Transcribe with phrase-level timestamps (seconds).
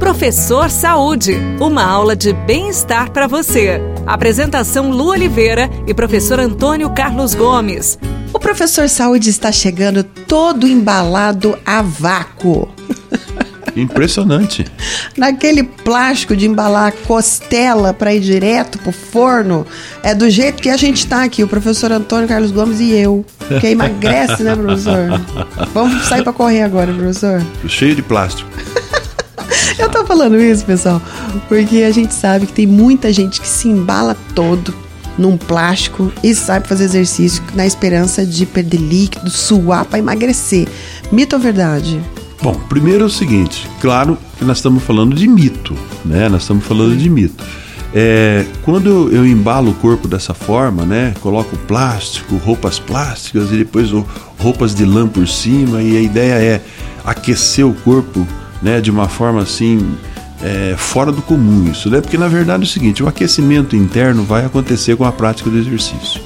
[0.00, 3.82] Professor Saúde, uma aula de bem-estar para você.
[4.06, 7.98] Apresentação Lu Oliveira e professor Antônio Carlos Gomes.
[8.32, 12.66] O professor Saúde está chegando todo embalado a vácuo.
[13.76, 14.64] Impressionante.
[15.16, 19.66] Naquele plástico de embalar costela para ir direto pro forno.
[20.02, 23.24] É do jeito que a gente tá aqui, o professor Antônio Carlos Gomes e eu.
[23.60, 25.20] Que emagrece, né, professor?
[25.74, 27.44] Vamos sair para correr agora, professor.
[27.68, 28.50] Cheio de plástico.
[29.80, 31.00] Eu tô falando isso, pessoal,
[31.48, 34.74] porque a gente sabe que tem muita gente que se embala todo
[35.16, 40.68] num plástico e sabe fazer exercício na esperança de perder líquido, suar para emagrecer.
[41.10, 41.98] Mito ou verdade?
[42.42, 45.74] Bom, primeiro é o seguinte, claro que nós estamos falando de mito,
[46.04, 46.28] né?
[46.28, 47.42] Nós estamos falando de mito.
[47.94, 51.14] É, quando eu embalo o corpo dessa forma, né?
[51.22, 53.88] Coloco plástico, roupas plásticas e depois
[54.38, 56.60] roupas de lã por cima e a ideia é
[57.02, 58.26] aquecer o corpo
[58.62, 59.94] né, de uma forma assim
[60.42, 62.00] é, fora do comum isso, né?
[62.00, 65.58] Porque na verdade é o seguinte, o aquecimento interno vai acontecer com a prática do
[65.58, 66.20] exercício.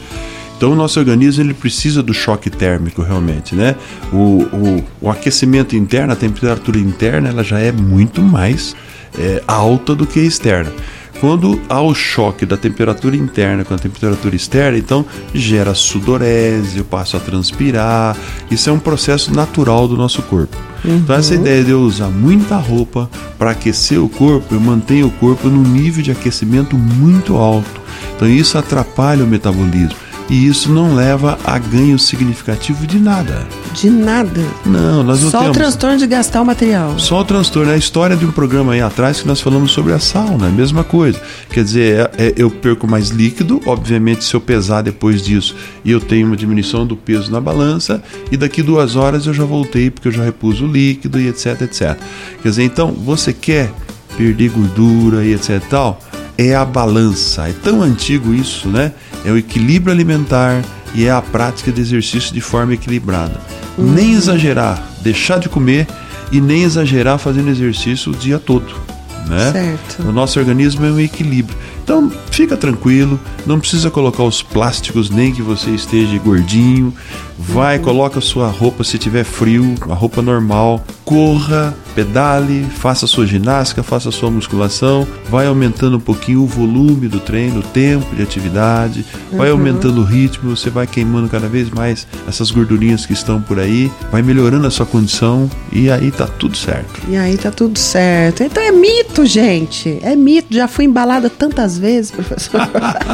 [0.57, 3.75] Então o nosso organismo ele precisa do choque térmico realmente, né?
[4.13, 8.75] O, o, o aquecimento interno, a temperatura interna, ela já é muito mais
[9.19, 10.73] é, alta do que externa.
[11.21, 16.85] Quando há o choque da temperatura interna com a temperatura externa, então gera sudorese, eu
[16.85, 18.17] passo a transpirar.
[18.51, 20.57] Isso é um processo natural do nosso corpo.
[20.85, 20.97] Uhum.
[20.97, 25.11] Então, essa ideia de eu usar muita roupa para aquecer o corpo, eu mantenho o
[25.11, 27.81] corpo num nível de aquecimento muito alto.
[28.17, 30.04] Então, isso atrapalha o metabolismo.
[30.29, 33.47] E isso não leva a ganho significativo de nada.
[33.75, 34.41] De nada?
[34.65, 35.57] Não, nós não Só temos.
[35.57, 36.99] o transtorno de gastar o material.
[36.99, 37.71] Só o transtorno.
[37.71, 40.49] É a história de um programa aí atrás que nós falamos sobre a sauna, é
[40.49, 41.21] a mesma coisa.
[41.51, 45.91] Quer dizer, é, é, eu perco mais líquido, obviamente, se eu pesar depois disso e
[45.91, 49.91] eu tenho uma diminuição do peso na balança, e daqui duas horas eu já voltei
[49.91, 51.99] porque eu já repus o líquido e etc, etc.
[52.43, 53.71] Quer dizer, então, você quer
[54.17, 56.01] perder gordura e etc tal?
[56.37, 57.49] É a balança.
[57.49, 58.93] É tão antigo isso, né?
[59.25, 60.63] é o equilíbrio alimentar
[60.95, 63.41] e é a prática de exercício de forma equilibrada.
[63.77, 63.93] Uhum.
[63.93, 65.89] Nem exagerar, deixar de comer
[66.31, 68.85] e nem exagerar fazendo exercício o dia todo.
[69.27, 69.53] Né?
[69.53, 70.07] Certo.
[70.07, 71.57] O nosso organismo é um equilíbrio.
[71.83, 76.95] Então fica tranquilo, não precisa colocar os plásticos nem que você esteja gordinho.
[77.39, 77.85] Vai, uhum.
[77.85, 83.83] coloca a sua roupa se tiver frio, a roupa normal, corra, pedale, faça sua ginástica,
[83.83, 89.05] faça sua musculação, vai aumentando um pouquinho o volume do treino, o tempo de atividade,
[89.33, 89.59] vai uhum.
[89.59, 93.91] aumentando o ritmo, você vai queimando cada vez mais essas gordurinhas que estão por aí,
[94.11, 97.01] vai melhorando a sua condição e aí tá tudo certo.
[97.09, 98.43] E aí tá tudo certo.
[98.43, 99.99] Então é mito, gente.
[100.03, 100.49] É mito.
[100.51, 102.61] Já fui embalada tantas vezes, professor.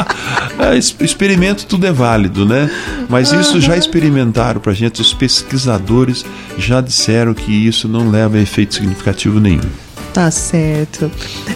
[0.59, 2.71] é, experimento tudo é válido, né?
[3.09, 3.41] Mas uhum.
[3.41, 6.25] isso já experimentaram pra gente, os pesquisadores
[6.57, 8.41] já disseram que isso não leva a
[8.71, 9.69] efeito significativo nenhum.
[10.15, 11.11] Tá certo.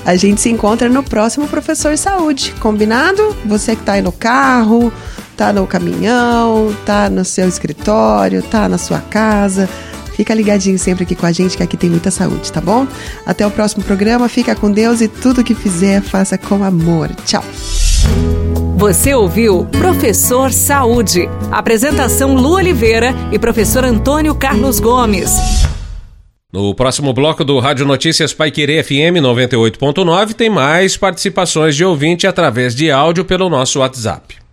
[0.05, 3.35] A gente se encontra no próximo Professor Saúde, combinado?
[3.47, 4.93] Você que tá aí no carro,
[5.37, 9.69] tá no caminhão, tá no seu escritório, tá na sua casa.
[10.15, 12.87] Fica ligadinho sempre aqui com a gente, que aqui tem muita saúde, tá bom?
[13.27, 17.11] Até o próximo programa, fica com Deus e tudo que fizer, faça com amor.
[17.25, 17.43] Tchau.
[18.77, 21.29] Você ouviu Professor Saúde.
[21.51, 25.74] Apresentação Lu Oliveira e professor Antônio Carlos Gomes.
[26.55, 32.29] No próximo bloco do Rádio Notícias Pai Querer FM 98.9 tem mais participações de ouvinte
[32.29, 34.37] através de áudio pelo nosso WhatsApp.